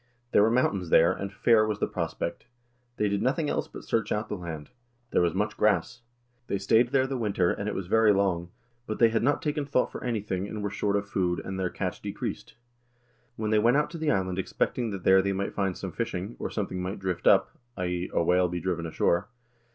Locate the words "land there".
4.35-5.21